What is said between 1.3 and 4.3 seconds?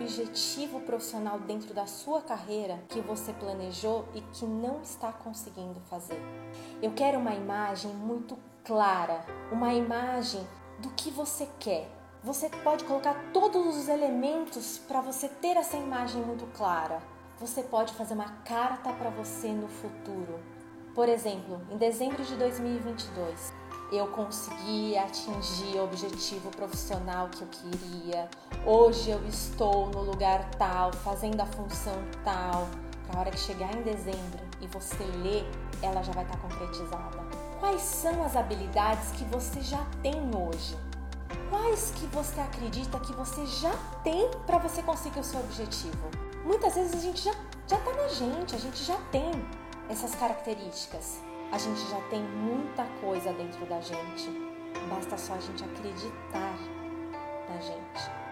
dentro da sua carreira que você planejou e